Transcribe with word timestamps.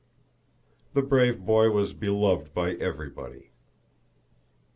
The 0.95 1.03
brave 1.03 1.45
boy 1.45 1.69
was 1.69 1.93
beloved 1.93 2.55
by 2.55 2.71
everybody. 2.71 3.51